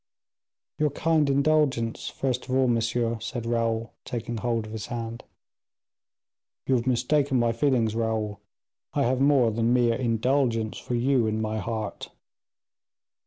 [0.79, 5.23] "Your kind indulgence, first of all, monsieur," said Raoul, taking hold of his hand.
[6.65, 8.39] "You have mistaken my feelings, Raoul,
[8.95, 12.09] I have more than mere indulgence for you in my heart."